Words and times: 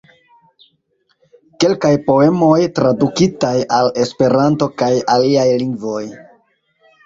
Kelkaj 1.63 1.91
poemoj 2.07 2.57
tradukitaj 2.81 3.53
al 3.83 3.93
Esperanto 4.07 4.73
kaj 4.83 4.91
aliaj 5.19 5.49
lingvoj. 5.65 6.05